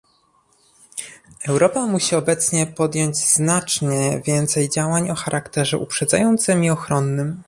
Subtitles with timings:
[1.47, 7.39] Europa musi obecnie podjąć znacznie więcej działań o charakterze uprzedzającym i ochronnym